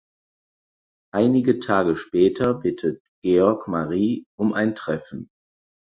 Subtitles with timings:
[1.13, 5.29] Einige Tage später bittet Georg Marie um ein Treffen.